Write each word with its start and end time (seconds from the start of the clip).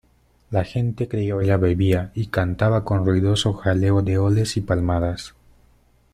la 0.49 0.63
gente 0.63 1.07
criolla 1.07 1.57
bebía 1.57 2.09
y 2.15 2.25
cantaba 2.25 2.83
con 2.83 3.05
ruidoso 3.05 3.53
jaleo 3.53 4.01
de 4.01 4.17
olés 4.17 4.57
y 4.57 4.61
palmadas. 4.61 5.35